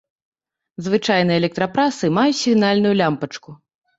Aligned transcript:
Звычайна 0.85 1.31
электрапрасы 1.41 2.09
маюць 2.17 2.39
сігнальную 2.43 2.95
лямпачку. 3.03 3.49